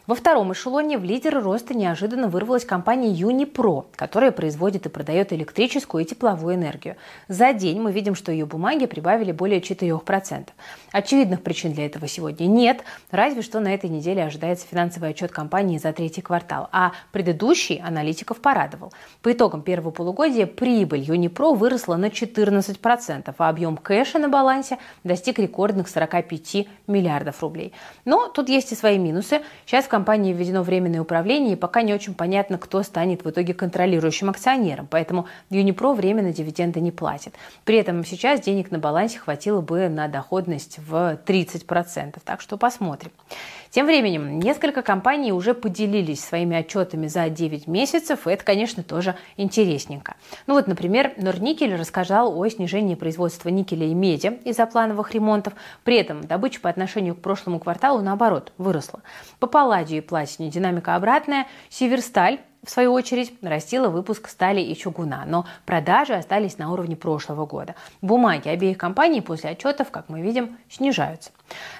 Во 0.06 0.14
втором 0.14 0.52
эшелоне 0.52 0.98
в 0.98 1.04
лидеры 1.04 1.40
роста 1.40 1.74
неожиданно 1.74 2.28
вырвалась 2.28 2.64
компания 2.64 3.12
Unipro, 3.12 3.86
которая 3.96 4.30
производит 4.30 4.86
и 4.86 4.88
продает 4.88 5.32
электрическую 5.32 6.04
и 6.04 6.06
тепловую 6.06 6.54
энергию. 6.54 6.96
За 7.28 7.52
день 7.52 7.80
мы 7.80 7.92
видим, 7.92 8.14
что 8.14 8.32
ее 8.32 8.46
бумаги 8.46 8.86
прибавили 8.86 9.32
более 9.32 9.60
4%. 9.60 10.48
Очевидных 11.02 11.42
причин 11.42 11.72
для 11.72 11.86
этого 11.86 12.06
сегодня 12.06 12.46
нет, 12.46 12.84
разве 13.10 13.42
что 13.42 13.58
на 13.58 13.74
этой 13.74 13.90
неделе 13.90 14.22
ожидается 14.22 14.68
финансовый 14.68 15.10
отчет 15.10 15.32
компании 15.32 15.76
за 15.76 15.92
третий 15.92 16.20
квартал, 16.20 16.68
а 16.70 16.92
предыдущий 17.10 17.82
аналитиков 17.84 18.40
порадовал. 18.40 18.92
По 19.20 19.32
итогам 19.32 19.62
первого 19.62 19.90
полугодия 19.90 20.46
прибыль 20.46 21.00
Юнипро 21.00 21.54
выросла 21.54 21.96
на 21.96 22.06
14%, 22.06 23.34
а 23.36 23.48
объем 23.48 23.78
кэша 23.78 24.20
на 24.20 24.28
балансе 24.28 24.78
достиг 25.02 25.40
рекордных 25.40 25.88
45 25.88 26.68
миллиардов 26.86 27.42
рублей. 27.42 27.72
Но 28.04 28.28
тут 28.28 28.48
есть 28.48 28.70
и 28.70 28.76
свои 28.76 28.96
минусы. 28.96 29.42
Сейчас 29.66 29.86
в 29.86 29.88
компании 29.88 30.32
введено 30.32 30.62
временное 30.62 31.00
управление, 31.00 31.54
и 31.54 31.56
пока 31.56 31.82
не 31.82 31.92
очень 31.92 32.14
понятно, 32.14 32.58
кто 32.58 32.80
станет 32.84 33.24
в 33.24 33.30
итоге 33.30 33.54
контролирующим 33.54 34.30
акционером, 34.30 34.86
поэтому 34.88 35.26
Юнипро 35.50 35.94
временно 35.94 36.32
дивиденды 36.32 36.78
не 36.78 36.92
платит. 36.92 37.34
При 37.64 37.78
этом 37.78 38.04
сейчас 38.04 38.40
денег 38.40 38.70
на 38.70 38.78
балансе 38.78 39.18
хватило 39.18 39.60
бы 39.60 39.88
на 39.88 40.06
доходность 40.06 40.78
в 40.86 41.20
30%. 41.26 42.18
Так 42.24 42.40
что 42.40 42.56
посмотрим. 42.56 43.12
Тем 43.70 43.86
временем, 43.86 44.38
несколько 44.38 44.82
компаний 44.82 45.32
уже 45.32 45.54
поделились 45.54 46.22
своими 46.22 46.56
отчетами 46.56 47.06
за 47.06 47.28
9 47.30 47.66
месяцев, 47.66 48.26
и 48.26 48.30
это, 48.30 48.44
конечно, 48.44 48.82
тоже 48.82 49.16
интересненько. 49.36 50.16
Ну 50.46 50.54
вот, 50.54 50.66
например, 50.66 51.14
Норникель 51.16 51.74
рассказал 51.74 52.38
о 52.38 52.48
снижении 52.48 52.94
производства 52.94 53.48
никеля 53.48 53.86
и 53.86 53.94
меди 53.94 54.38
из-за 54.44 54.66
плановых 54.66 55.14
ремонтов. 55.14 55.54
При 55.84 55.96
этом 55.96 56.22
добыча 56.22 56.60
по 56.60 56.68
отношению 56.68 57.14
к 57.14 57.20
прошлому 57.20 57.58
кварталу, 57.58 58.02
наоборот, 58.02 58.52
выросла. 58.58 59.00
По 59.38 59.46
палладию 59.46 59.98
и 59.98 60.06
платине 60.06 60.50
динамика 60.50 60.94
обратная. 60.94 61.46
Северсталь 61.70 62.40
в 62.64 62.70
свою 62.70 62.92
очередь, 62.92 63.42
нарастила 63.42 63.88
выпуск 63.88 64.28
стали 64.28 64.60
и 64.60 64.76
чугуна, 64.76 65.24
но 65.26 65.46
продажи 65.66 66.14
остались 66.14 66.58
на 66.58 66.72
уровне 66.72 66.94
прошлого 66.94 67.44
года. 67.44 67.74
Бумаги 68.02 68.48
обеих 68.48 68.78
компаний 68.78 69.20
после 69.20 69.50
отчетов, 69.50 69.90
как 69.90 70.08
мы 70.08 70.20
видим, 70.22 70.58
снижаются. 70.70 71.32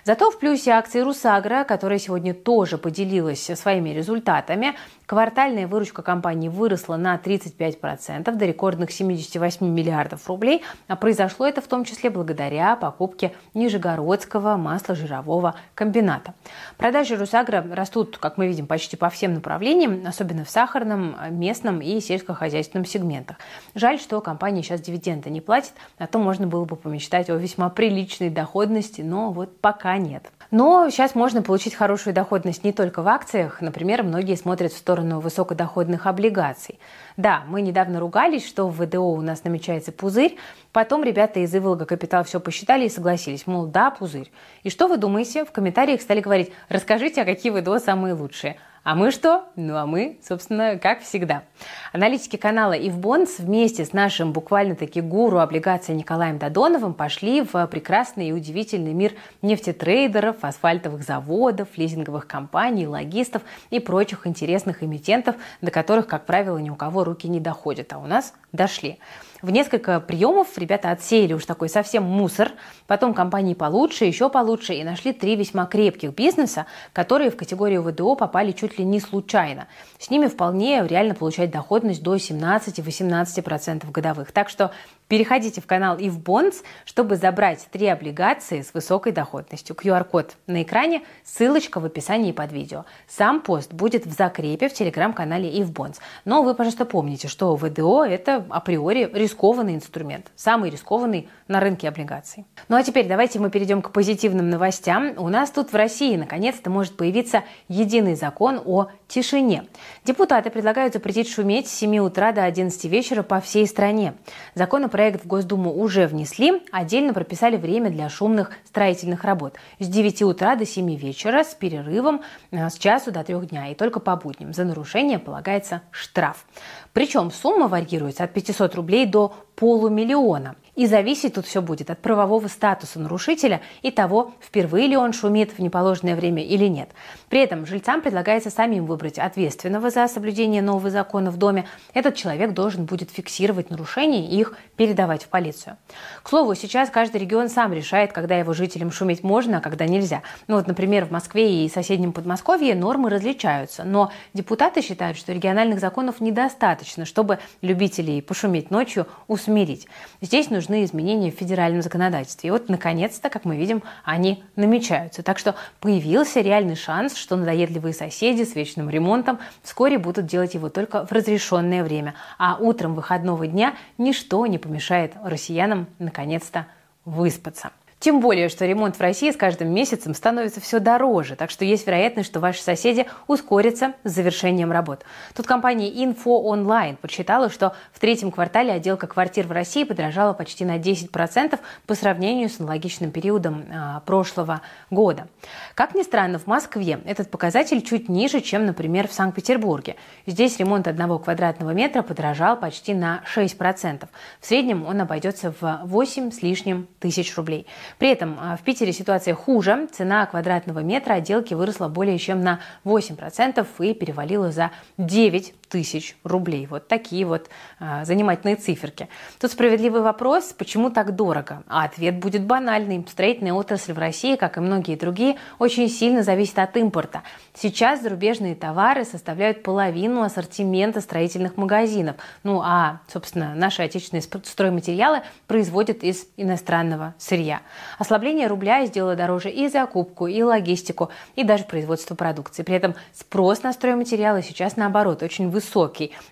Зато 0.05 0.31
в 0.33 0.41
плюсе 0.41 0.73
акции 0.73 1.01
Русагра, 1.01 1.63
которая 1.63 2.01
сегодня 2.01 2.35
тоже 2.35 2.79
поделилась 2.79 3.45
своими 3.55 3.91
результатами. 3.91 4.75
Квартальная 5.13 5.67
выручка 5.67 6.01
компании 6.01 6.49
выросла 6.49 6.97
на 6.97 7.15
35% 7.23 8.35
до 8.35 8.47
рекордных 8.47 8.91
78 8.91 9.67
миллиардов 9.69 10.27
рублей. 10.27 10.63
А 10.89 10.97
произошло 10.97 11.47
это 11.47 11.61
в 11.61 11.67
том 11.67 11.85
числе 11.85 12.09
благодаря 12.09 12.77
покупке 12.77 13.35
Нижегородского 13.53 14.57
масложирового 14.57 15.55
комбината. 15.75 16.33
Продажи 16.79 17.17
Русагра 17.17 17.63
растут, 17.73 18.17
как 18.17 18.39
мы 18.39 18.47
видим, 18.47 18.67
почти 18.67 18.97
по 18.97 19.11
всем 19.11 19.35
направлениям, 19.35 20.03
особенно 20.07 20.47
в 20.47 20.49
сахарном, 20.49 21.15
местном 21.29 21.83
и 21.83 22.01
сельскохозяйственном 22.01 22.87
сегментах. 22.87 23.37
Жаль, 23.75 24.01
что 24.01 24.19
компания 24.23 24.63
сейчас 24.63 24.81
дивиденды 24.81 25.29
не 25.29 25.43
платит, 25.43 25.75
а 25.99 26.07
то 26.07 26.21
можно 26.21 26.47
было 26.47 26.65
бы 26.65 26.75
помечтать 26.75 27.29
о 27.29 27.37
весьма 27.37 27.69
приличной 27.69 28.31
доходности, 28.31 29.03
но 29.03 29.31
вот 29.31 29.61
пока 29.61 29.99
нет. 29.99 30.33
Но 30.51 30.89
сейчас 30.89 31.15
можно 31.15 31.43
получить 31.43 31.75
хорошую 31.75 32.15
доходность 32.15 32.65
не 32.65 32.73
только 32.73 33.03
в 33.03 33.09
акциях. 33.09 33.61
Например, 33.61 34.03
многие 34.03 34.37
смотрят 34.37 34.73
в 34.73 34.79
сторону 34.79 35.02
высокодоходных 35.03 36.07
облигаций. 36.07 36.79
Да, 37.17 37.45
мы 37.49 37.63
недавно 37.63 38.01
ругались, 38.01 38.47
что 38.47 38.69
в 38.69 38.81
ВДО 38.81 39.13
у 39.13 39.21
нас 39.21 39.45
намечается 39.45 39.93
пузырь. 39.93 40.37
Потом 40.73 41.05
ребята 41.05 41.41
из 41.41 41.55
Иволга 41.55 41.85
Капитал 41.85 42.25
все 42.25 42.41
посчитали 42.41 42.87
и 42.87 42.89
согласились. 42.89 43.47
Мол, 43.47 43.67
да, 43.67 43.91
пузырь. 43.91 44.31
И 44.63 44.71
что 44.71 44.89
вы 44.89 44.97
думаете? 44.97 45.45
В 45.45 45.53
комментариях 45.53 46.01
стали 46.01 46.21
говорить, 46.21 46.53
расскажите, 46.69 47.23
а 47.23 47.25
какие 47.25 47.53
ВДО 47.53 47.79
самые 47.79 48.15
лучшие. 48.15 48.57
А 48.85 48.97
мы 48.97 49.13
что? 49.13 49.45
Ну 49.55 49.77
а 49.77 49.87
мы, 49.87 50.19
собственно, 50.27 50.77
как 50.77 51.03
всегда. 51.03 51.45
Аналитики 51.93 52.35
канала 52.35 52.73
Ивбонс 52.73 53.39
вместе 53.39 53.85
с 53.85 53.93
нашим 53.93 54.33
буквально-таки 54.33 55.01
гуру 55.01 55.39
облигаций 55.39 55.95
Николаем 55.95 56.39
Додоновым 56.39 56.93
пошли 56.93 57.43
в 57.43 57.65
прекрасный 57.69 58.31
и 58.31 58.33
удивительный 58.33 58.93
мир 58.93 59.13
нефтетрейдеров, 59.41 60.43
асфальтовых 60.43 61.05
заводов, 61.05 61.69
лизинговых 61.77 62.27
компаний, 62.27 62.89
логистов 62.89 63.43
и 63.71 63.79
прочих 63.79 64.27
интересных 64.27 64.83
эмитентов, 64.83 65.37
до 65.61 65.71
которых, 65.71 66.09
как 66.09 66.27
правило, 66.27 66.59
ни 66.59 66.71
у 66.71 66.75
кого 66.75 67.05
руки 67.05 67.29
не 67.29 67.39
доходят, 67.39 67.93
а 67.93 67.99
у 67.99 68.07
нас 68.07 68.35
дошли. 68.51 68.99
В 69.43 69.51
несколько 69.51 69.99
приемов 69.99 70.57
ребята 70.57 70.93
отсеяли 70.93 71.33
уж 71.33 71.45
такой 71.47 71.69
совсем 71.69 72.05
мусор, 72.05 72.53
потом 72.87 73.13
компании 73.13 73.55
получше, 73.55 74.05
еще 74.05 74.31
получше, 74.31 74.75
и 74.75 74.85
нашли 74.85 75.13
три 75.13 75.35
весьма 75.35 75.67
крепких 75.67 76.15
бизнеса, 76.15 76.67
которые 76.93 77.29
в 77.33 77.37
категорию 77.37 77.83
ВДО 77.83 78.15
попали 78.15 78.53
чуть 78.53 78.79
ли 78.79 78.85
не 78.85 79.01
случайно. 79.01 79.67
С 79.99 80.11
ними 80.11 80.29
вполне 80.29 80.87
реально 80.87 81.17
получать 81.17 81.51
доходность 81.51 82.05
до 82.05 82.15
17-18% 82.15 83.91
годовых. 83.91 84.31
Так 84.31 84.49
что 84.49 84.71
Переходите 85.13 85.61
в 85.61 85.67
канал 85.67 85.99
IfBonds, 85.99 86.65
чтобы 86.87 87.17
забрать 87.17 87.69
три 87.71 87.87
облигации 87.87 88.63
с 88.63 88.73
высокой 88.73 89.13
доходностью. 89.13 89.77
QR-код 89.77 90.37
на 90.47 90.63
экране, 90.63 91.03
ссылочка 91.23 91.81
в 91.81 91.85
описании 91.85 92.33
под 92.33 92.51
видео. 92.51 92.87
Сам 93.07 93.43
пост 93.43 93.75
будет 93.75 94.07
в 94.07 94.11
закрепе 94.11 94.71
в 94.71 94.73
телеграм-канале 94.73 95.51
IfBonds. 95.61 95.97
Но 96.25 96.43
вы, 96.43 96.55
пожалуйста, 96.55 96.87
помните, 96.87 97.29
что 97.29 97.55
ВДО– 97.57 98.05
это 98.07 98.47
априори 98.49 99.11
рискованный 99.13 99.75
инструмент, 99.75 100.33
самый 100.35 100.71
рискованный 100.71 101.29
на 101.47 101.61
рынке 101.61 101.89
облигаций. 101.89 102.47
Ну 102.71 102.77
а 102.77 102.83
теперь 102.83 103.07
давайте 103.07 103.39
мы 103.39 103.51
перейдем 103.51 103.83
к 103.83 103.93
позитивным 103.93 104.49
новостям. 104.49 105.13
У 105.19 105.29
нас 105.29 105.51
тут 105.51 105.75
в 105.75 105.77
России 105.77 106.17
наконец-то 106.17 106.71
может 106.71 106.97
появиться 106.97 107.45
единый 107.69 108.15
закон 108.15 108.63
о 108.65 108.87
тишине. 109.09 109.65
Депутаты 110.07 110.49
предлагают 110.49 110.95
запретить 110.95 111.29
шуметь 111.29 111.69
с 111.69 111.73
7 111.73 111.99
утра 111.99 112.33
до 112.33 112.45
11 112.45 112.83
вечера 112.87 113.23
по 113.23 113.43
всей 113.43 113.67
стране. 113.67 114.15
Законопроект 114.55 115.02
Проект 115.03 115.25
в 115.25 115.27
Госдуму 115.27 115.75
уже 115.75 116.07
внесли, 116.07 116.63
отдельно 116.71 117.13
прописали 117.13 117.57
время 117.57 117.91
для 117.91 118.09
шумных 118.09 118.53
строительных 118.65 119.25
работ 119.25 119.57
с 119.81 119.89
9 119.89 120.23
утра 120.23 120.55
до 120.55 120.65
7 120.65 120.95
вечера 120.95 121.43
с 121.43 121.57
перерывом 121.57 122.23
э, 122.53 122.71
с 122.71 122.75
часу 122.79 123.11
до 123.11 123.25
3 123.25 123.35
дня 123.47 123.67
и 123.73 123.75
только 123.75 123.99
по 123.99 124.15
будням. 124.15 124.53
За 124.53 124.63
нарушение 124.63 125.19
полагается 125.19 125.83
штраф. 125.91 126.47
Причем 126.93 127.33
сумма 127.33 127.67
варьируется 127.67 128.23
от 128.23 128.33
500 128.33 128.77
рублей 128.77 129.05
до 129.05 129.35
полумиллиона. 129.57 130.57
И 130.75 130.87
зависеть 130.87 131.35
тут 131.35 131.47
все 131.47 131.61
будет 131.61 131.91
от 131.91 131.99
правового 131.99 132.49
статуса 132.49 132.99
нарушителя 132.99 133.61
и 133.83 133.91
того, 133.91 134.33
впервые 134.41 134.87
ли 134.87 134.97
он 134.97 135.13
шумит 135.13 135.53
в 135.53 135.59
неположенное 135.59 136.17
время 136.17 136.43
или 136.43 136.65
нет. 136.65 136.89
При 137.29 137.41
этом 137.41 137.67
жильцам 137.67 138.01
предлагается 138.01 138.49
самим 138.49 138.87
выбрать 138.87 139.19
ответственного 139.19 139.91
за 139.91 140.09
соблюдение 140.09 140.63
нового 140.63 140.89
закона 140.89 141.31
в 141.31 141.37
доме. 141.37 141.67
Этот 141.93 142.15
человек 142.15 142.53
должен 142.55 142.87
будет 142.87 143.11
фиксировать 143.11 143.69
нарушения 143.69 144.27
и 144.27 144.41
их 144.41 144.57
передавать 144.77 145.25
в 145.25 145.29
полицию. 145.29 145.77
К 146.23 146.31
слову, 146.31 146.55
сейчас 146.55 146.89
каждый 146.89 147.21
регион 147.21 147.51
сам 147.51 147.75
решает, 147.75 148.15
когда 148.15 148.39
его 148.39 148.55
жителям 148.55 148.91
шуметь 148.91 149.23
можно, 149.23 149.59
а 149.59 149.61
когда 149.61 149.87
нельзя. 149.87 150.23
Ну 150.49 150.57
вот, 150.57 150.67
например, 150.67 151.05
в 151.05 151.11
Москве 151.11 151.67
и 151.67 151.69
соседнем 151.69 152.15
Подмосковье 152.15 152.75
нормы 152.75 153.11
различаются, 153.11 153.85
но 153.85 154.11
депутаты 154.33 154.81
считают, 154.81 155.19
что 155.19 155.35
региональных 155.35 155.81
законов 155.81 156.23
недостаточно, 156.23 157.05
чтобы 157.05 157.41
любителей 157.61 158.23
пошуметь 158.23 158.71
ночью 158.71 159.07
усмирить. 159.43 159.89
Здесь 160.21 160.51
нужны 160.51 160.85
изменения 160.85 161.31
в 161.31 161.35
федеральном 161.35 161.83
законодательстве. 161.83 162.49
И 162.49 162.51
вот, 162.51 162.69
наконец-то, 162.69 163.29
как 163.29 163.45
мы 163.45 163.57
видим, 163.57 163.83
они 164.05 164.45
намечаются. 164.57 165.23
Так 165.23 165.39
что 165.39 165.55
появился 165.81 166.41
реальный 166.41 166.77
шанс, 166.77 167.17
что 167.17 167.37
надоедливые 167.37 167.93
соседи 167.93 168.45
с 168.45 168.55
вечным 168.55 168.89
ремонтом 168.89 169.39
вскоре 169.63 169.99
будут 169.99 170.27
делать 170.27 170.55
его 170.55 170.69
только 170.69 171.07
в 171.07 171.13
разрешенное 171.13 171.83
время. 171.83 172.15
А 172.39 172.57
утром 172.59 172.95
выходного 172.95 173.47
дня 173.47 173.75
ничто 173.99 174.47
не 174.47 174.59
помешает 174.59 175.13
россиянам 175.23 175.87
наконец-то 175.99 176.67
выспаться. 177.05 177.71
Тем 178.03 178.19
более, 178.19 178.49
что 178.49 178.67
ремонт 178.67 178.97
в 178.97 179.01
России 179.01 179.31
с 179.31 179.37
каждым 179.37 179.73
месяцем 179.73 180.13
становится 180.13 180.61
все 180.61 180.81
дороже, 180.81 181.37
так 181.37 181.51
что 181.51 181.65
есть 181.65 181.87
вероятность, 181.87 182.29
что 182.29 182.41
ваши 182.41 182.61
соседи 182.61 183.07
ускорятся 183.29 183.93
с 184.03 184.11
завершением 184.11 184.73
работ. 184.73 185.05
Тут 185.37 185.47
компания 185.47 185.89
Info 185.89 186.43
Online 186.43 186.97
подсчитала, 186.97 187.49
что 187.49 187.77
в 187.93 188.01
третьем 188.01 188.33
квартале 188.33 188.73
отделка 188.73 189.07
квартир 189.07 189.47
в 189.47 189.53
России 189.53 189.85
подорожала 189.85 190.33
почти 190.33 190.65
на 190.65 190.79
10% 190.79 191.61
по 191.87 191.95
сравнению 191.95 192.49
с 192.49 192.59
аналогичным 192.59 193.13
периодом 193.13 193.67
а, 193.73 194.01
прошлого 194.01 194.63
года. 194.91 195.29
Как 195.77 195.95
ни 195.95 196.03
странно, 196.03 196.41
в 196.41 196.49
Москве 196.49 196.99
этот 197.05 197.31
показатель 197.31 197.83
чуть 197.83 198.09
ниже, 198.09 198.41
чем, 198.41 198.67
например, 198.67 199.07
в 199.07 199.13
Санкт-Петербурге. 199.13 199.95
Здесь 200.27 200.59
ремонт 200.59 200.89
одного 200.89 201.21
квадратного 201.21 201.71
метра 201.71 202.03
подорожал 202.03 202.57
почти 202.57 202.95
на 202.95 203.23
6%. 203.33 204.09
В 204.41 204.45
среднем 204.45 204.85
он 204.87 205.01
обойдется 205.01 205.55
в 205.61 205.83
8 205.85 206.33
с 206.33 206.43
лишним 206.43 206.89
тысяч 206.99 207.37
рублей. 207.37 207.69
При 207.99 208.11
этом 208.11 208.39
а, 208.41 208.57
в 208.57 208.63
Питере 208.63 208.93
ситуация 208.93 209.35
хуже. 209.35 209.89
Цена 209.93 210.27
квадратного 210.27 210.81
метра 210.81 211.15
отделки 211.15 211.55
выросла 211.55 211.89
более 211.89 212.19
чем 212.19 212.41
на 212.43 212.61
8% 212.85 213.67
и 213.81 213.95
перевалила 213.95 214.53
за 214.53 214.71
9 214.99 215.55
тысяч 215.73 216.17
рублей. 216.23 216.67
Вот 216.67 216.87
такие 216.87 217.25
вот 217.25 217.49
а, 217.81 218.05
занимательные 218.05 218.57
циферки. 218.57 219.09
Тут 219.41 219.53
справедливый 219.53 220.03
вопрос, 220.03 220.53
почему 220.53 220.91
так 220.91 221.17
дорого? 221.17 221.63
А 221.67 221.85
ответ 221.85 222.19
будет 222.19 222.45
банальный. 222.45 223.03
Строительная 223.09 223.55
отрасль 223.55 223.95
в 223.95 223.99
России, 223.99 224.37
как 224.37 224.59
и 224.59 224.61
многие 224.61 224.97
другие, 224.97 225.39
очень 225.59 225.89
сильно 225.89 226.23
зависит 226.23 226.59
от 226.59 226.77
импорта. 226.77 227.23
Сейчас 227.55 228.03
зарубежные 228.03 228.55
товары 228.55 229.07
составляют 229.07 229.63
половину 229.63 230.21
ассортимента 230.21 231.01
строительных 231.01 231.57
магазинов. 231.57 232.17
Ну 232.43 232.61
а, 232.63 233.01
собственно, 233.11 233.55
наши 233.55 233.81
отечественные 233.81 234.23
стройматериалы 234.23 235.23
производят 235.47 236.05
из 236.05 236.27
иностранного 236.37 237.15
сырья. 237.17 237.63
Ослабление 237.99 238.47
рубля 238.47 238.85
сделало 238.85 239.17
дороже 239.17 239.49
и 239.49 239.69
закупку, 239.69 240.27
и 240.27 240.43
логистику, 240.43 241.09
и 241.35 241.45
даже 241.45 241.65
производство 241.65 242.15
продукции. 242.15 242.63
При 242.63 242.75
этом 242.75 242.95
спрос 243.15 243.63
на 243.63 243.73
стройматериалы 243.73 244.43
сейчас, 244.43 244.77
наоборот, 244.77 245.23
очень 245.23 245.49
высокий. 245.49 245.62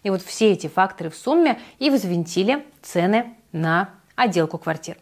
И 0.03 0.11
вот 0.11 0.23
все 0.23 0.53
эти 0.53 0.67
факторы 0.67 1.11
в 1.11 1.17
сумме 1.17 1.59
и 1.79 1.91
взвинтили 1.91 2.65
цены 2.83 3.35
на 3.53 3.91
отделку 4.17 4.59
квартир. 4.59 4.97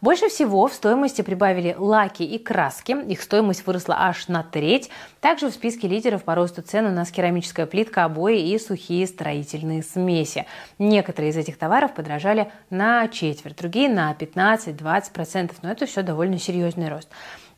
Больше 0.00 0.28
всего 0.28 0.68
в 0.68 0.72
стоимости 0.72 1.22
прибавили 1.22 1.74
лаки 1.76 2.22
и 2.22 2.38
краски. 2.38 2.96
Их 3.08 3.20
стоимость 3.20 3.66
выросла 3.66 3.96
аж 3.98 4.28
на 4.28 4.44
треть. 4.44 4.90
Также 5.20 5.50
в 5.50 5.52
списке 5.52 5.88
лидеров 5.88 6.22
по 6.22 6.36
росту 6.36 6.62
цен 6.62 6.86
у 6.86 6.90
нас 6.90 7.10
керамическая 7.10 7.66
плитка, 7.66 8.04
обои 8.04 8.48
и 8.48 8.58
сухие 8.60 9.08
строительные 9.08 9.82
смеси. 9.82 10.46
Некоторые 10.78 11.30
из 11.30 11.36
этих 11.36 11.58
товаров 11.58 11.94
подражали 11.94 12.52
на 12.70 13.08
четверть, 13.08 13.56
другие 13.56 13.88
на 13.88 14.12
15-20%, 14.12 15.52
но 15.62 15.72
это 15.72 15.86
все 15.86 16.02
довольно 16.02 16.38
серьезный 16.38 16.88
рост. 16.88 17.08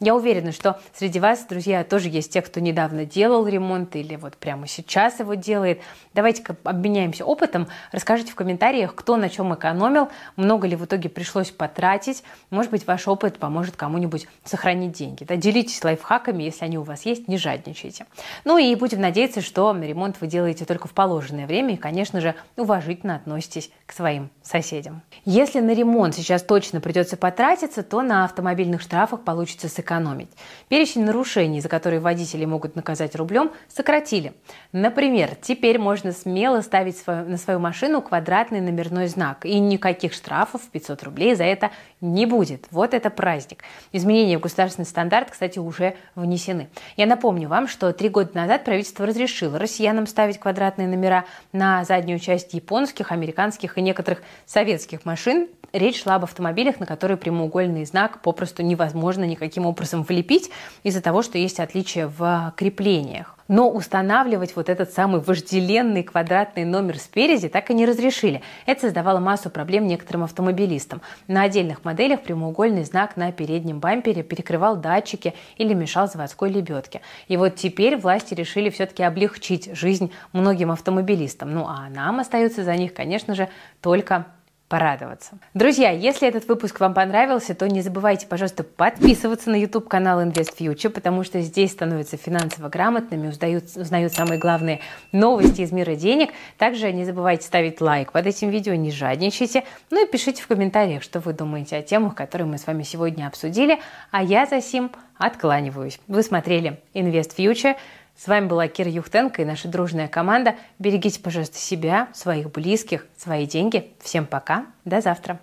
Я 0.02 0.14
уверена, 0.14 0.50
что 0.50 0.80
среди 0.94 1.20
вас, 1.20 1.44
друзья, 1.44 1.84
тоже 1.84 2.08
есть 2.08 2.32
те, 2.32 2.40
кто 2.40 2.58
недавно 2.58 3.04
делал 3.04 3.46
ремонт 3.46 3.94
или 3.96 4.16
вот 4.16 4.34
прямо 4.34 4.66
сейчас 4.66 5.20
его 5.20 5.34
делает. 5.34 5.82
Давайте-ка 6.14 6.56
обменяемся 6.64 7.26
опытом. 7.26 7.68
Расскажите 7.92 8.32
в 8.32 8.34
комментариях, 8.34 8.94
кто 8.94 9.18
на 9.18 9.28
чем 9.28 9.54
экономил, 9.54 10.08
много 10.36 10.66
ли 10.66 10.74
в 10.74 10.86
итоге 10.86 11.10
пришлось 11.10 11.50
потратить. 11.50 12.22
Может 12.48 12.70
быть, 12.70 12.86
ваш 12.86 13.08
опыт 13.08 13.38
поможет 13.38 13.76
кому-нибудь 13.76 14.26
сохранить 14.42 14.92
деньги. 14.92 15.24
Да, 15.24 15.36
делитесь 15.36 15.84
лайфхаками, 15.84 16.44
если 16.44 16.64
они 16.64 16.78
у 16.78 16.82
вас 16.82 17.04
есть, 17.04 17.28
не 17.28 17.36
жадничайте. 17.36 18.06
Ну 18.46 18.56
и 18.56 18.74
будем 18.76 19.02
надеяться, 19.02 19.42
что 19.42 19.76
ремонт 19.78 20.16
вы 20.22 20.28
делаете 20.28 20.64
только 20.64 20.88
в 20.88 20.92
положенное 20.92 21.46
время 21.46 21.74
и, 21.74 21.76
конечно 21.76 22.22
же, 22.22 22.34
уважительно 22.56 23.16
относитесь 23.16 23.70
к 23.84 23.92
своим 23.92 24.30
соседям. 24.42 25.02
Если 25.26 25.60
на 25.60 25.74
ремонт 25.74 26.14
сейчас 26.14 26.42
точно 26.42 26.80
придется 26.80 27.18
потратиться, 27.18 27.82
то 27.82 28.00
на 28.00 28.24
автомобильных 28.24 28.80
штрафах 28.80 29.24
получится 29.24 29.68
сэкономить 29.68 29.89
сэкономить. 29.90 30.30
Перечень 30.68 31.04
нарушений, 31.04 31.60
за 31.60 31.68
которые 31.68 32.00
водители 32.00 32.44
могут 32.44 32.76
наказать 32.76 33.16
рублем, 33.16 33.50
сократили. 33.68 34.32
Например, 34.72 35.30
теперь 35.40 35.78
можно 35.78 36.12
смело 36.12 36.60
ставить 36.60 36.96
свою, 36.96 37.28
на 37.28 37.36
свою 37.36 37.58
машину 37.58 38.00
квадратный 38.00 38.60
номерной 38.60 39.08
знак, 39.08 39.44
и 39.44 39.58
никаких 39.58 40.12
штрафов 40.12 40.62
500 40.70 41.02
рублей 41.02 41.34
за 41.34 41.44
это 41.44 41.70
не 42.00 42.26
будет. 42.26 42.66
Вот 42.70 42.94
это 42.94 43.10
праздник. 43.10 43.64
Изменения 43.92 44.38
в 44.38 44.40
государственный 44.40 44.86
стандарт, 44.86 45.30
кстати, 45.30 45.58
уже 45.58 45.94
внесены. 46.14 46.68
Я 46.96 47.06
напомню 47.06 47.48
вам, 47.48 47.66
что 47.66 47.92
три 47.92 48.08
года 48.08 48.30
назад 48.34 48.64
правительство 48.64 49.06
разрешило 49.06 49.58
россиянам 49.58 50.06
ставить 50.06 50.38
квадратные 50.38 50.88
номера 50.88 51.24
на 51.52 51.84
заднюю 51.84 52.20
часть 52.20 52.54
японских, 52.54 53.12
американских 53.12 53.76
и 53.76 53.82
некоторых 53.82 54.22
советских 54.46 55.04
машин. 55.04 55.48
Речь 55.72 56.02
шла 56.02 56.16
об 56.16 56.24
автомобилях, 56.24 56.80
на 56.80 56.86
которые 56.86 57.16
прямоугольный 57.16 57.84
знак 57.84 58.22
попросту 58.22 58.62
невозможно 58.62 59.24
никаким 59.24 59.66
образом 59.66 60.02
влепить 60.02 60.50
из-за 60.82 61.00
того, 61.00 61.22
что 61.22 61.38
есть 61.38 61.60
отличия 61.60 62.08
в 62.08 62.52
креплениях. 62.56 63.36
Но 63.46 63.68
устанавливать 63.68 64.54
вот 64.54 64.68
этот 64.68 64.92
самый 64.92 65.20
вожделенный 65.20 66.04
квадратный 66.04 66.64
номер 66.64 66.98
спереди 66.98 67.48
так 67.48 67.70
и 67.70 67.74
не 67.74 67.84
разрешили. 67.84 68.42
Это 68.64 68.82
создавало 68.82 69.18
массу 69.18 69.50
проблем 69.50 69.88
некоторым 69.88 70.22
автомобилистам. 70.22 71.02
На 71.26 71.42
отдельных 71.42 71.84
моделях 71.84 72.20
прямоугольный 72.22 72.84
знак 72.84 73.16
на 73.16 73.32
переднем 73.32 73.80
бампере 73.80 74.22
перекрывал 74.22 74.76
датчики 74.76 75.34
или 75.56 75.74
мешал 75.74 76.08
заводской 76.08 76.50
лебедке. 76.50 77.00
И 77.26 77.36
вот 77.36 77.56
теперь 77.56 77.96
власти 77.96 78.34
решили 78.34 78.70
все-таки 78.70 79.02
облегчить 79.02 79.76
жизнь 79.76 80.12
многим 80.32 80.70
автомобилистам. 80.70 81.52
Ну 81.52 81.66
а 81.66 81.88
нам 81.90 82.20
остается 82.20 82.62
за 82.62 82.76
них, 82.76 82.94
конечно 82.94 83.34
же, 83.34 83.48
только 83.80 84.26
порадоваться. 84.70 85.32
Друзья, 85.52 85.90
если 85.90 86.28
этот 86.28 86.46
выпуск 86.46 86.78
вам 86.78 86.94
понравился, 86.94 87.56
то 87.56 87.68
не 87.68 87.82
забывайте, 87.82 88.28
пожалуйста, 88.28 88.62
подписываться 88.62 89.50
на 89.50 89.56
YouTube 89.56 89.88
канал 89.88 90.22
Invest 90.22 90.56
Future, 90.56 90.90
потому 90.90 91.24
что 91.24 91.40
здесь 91.40 91.72
становятся 91.72 92.16
финансово 92.16 92.68
грамотными, 92.68 93.26
узнают, 93.26 93.64
узнают 93.74 94.12
самые 94.12 94.38
главные 94.38 94.80
новости 95.10 95.62
из 95.62 95.72
мира 95.72 95.96
денег. 95.96 96.30
Также 96.56 96.92
не 96.92 97.04
забывайте 97.04 97.44
ставить 97.44 97.80
лайк 97.80 98.12
под 98.12 98.28
этим 98.28 98.50
видео, 98.50 98.74
не 98.74 98.92
жадничайте. 98.92 99.64
Ну 99.90 100.06
и 100.06 100.08
пишите 100.08 100.40
в 100.40 100.46
комментариях, 100.46 101.02
что 101.02 101.18
вы 101.18 101.32
думаете 101.32 101.76
о 101.76 101.82
темах, 101.82 102.14
которые 102.14 102.46
мы 102.46 102.56
с 102.56 102.66
вами 102.68 102.84
сегодня 102.84 103.26
обсудили. 103.26 103.80
А 104.12 104.22
я 104.22 104.46
за 104.46 104.62
сим 104.62 104.92
откланиваюсь. 105.18 105.98
Вы 106.06 106.22
смотрели 106.22 106.80
Invest 106.94 107.34
Future. 107.36 107.76
С 108.20 108.28
вами 108.28 108.48
была 108.48 108.68
Кира 108.68 108.90
Юхтенко 108.90 109.40
и 109.40 109.46
наша 109.46 109.66
дружная 109.66 110.06
команда. 110.06 110.56
Берегите, 110.78 111.18
пожалуйста, 111.20 111.56
себя, 111.56 112.08
своих 112.12 112.52
близких, 112.52 113.06
свои 113.16 113.46
деньги. 113.46 113.94
Всем 113.98 114.26
пока, 114.26 114.66
до 114.84 115.00
завтра. 115.00 115.40